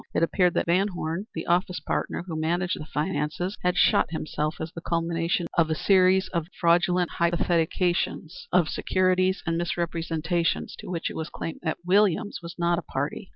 It 0.15 0.23
appeared 0.23 0.55
that 0.55 0.65
Van 0.65 0.87
Horne, 0.87 1.27
the 1.35 1.45
office 1.45 1.79
partner, 1.79 2.23
who 2.25 2.35
managed 2.35 2.75
the 2.79 2.87
finances, 2.87 3.55
had 3.61 3.77
shot 3.77 4.09
himself 4.09 4.55
as 4.59 4.71
the 4.73 4.81
culmination 4.81 5.45
of 5.55 5.69
a 5.69 5.75
series 5.75 6.27
of 6.29 6.47
fraudulent 6.59 7.11
hypothecations 7.19 8.47
of 8.51 8.67
securities 8.67 9.43
and 9.45 9.59
misrepresentations 9.59 10.75
to 10.79 10.89
which 10.89 11.11
it 11.11 11.15
was 11.15 11.29
claimed 11.29 11.59
that 11.61 11.85
Williams 11.85 12.39
was 12.41 12.55
not 12.57 12.79
a 12.79 12.81
party. 12.81 13.29